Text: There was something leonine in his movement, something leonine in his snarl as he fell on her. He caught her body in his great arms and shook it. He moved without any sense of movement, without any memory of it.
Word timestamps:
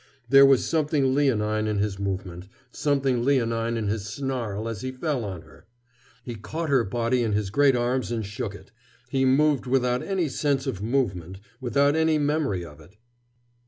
There 0.29 0.47
was 0.47 0.65
something 0.65 1.13
leonine 1.13 1.67
in 1.67 1.77
his 1.77 1.99
movement, 1.99 2.47
something 2.71 3.23
leonine 3.23 3.77
in 3.77 3.87
his 3.87 4.03
snarl 4.07 4.67
as 4.67 4.81
he 4.81 4.91
fell 4.91 5.23
on 5.23 5.43
her. 5.43 5.67
He 6.23 6.33
caught 6.33 6.69
her 6.69 6.83
body 6.83 7.21
in 7.21 7.33
his 7.33 7.51
great 7.51 7.75
arms 7.75 8.11
and 8.11 8.25
shook 8.25 8.55
it. 8.55 8.71
He 9.09 9.25
moved 9.25 9.67
without 9.67 10.01
any 10.01 10.27
sense 10.27 10.65
of 10.65 10.81
movement, 10.81 11.39
without 11.59 11.95
any 11.95 12.17
memory 12.17 12.65
of 12.65 12.79
it. 12.81 12.95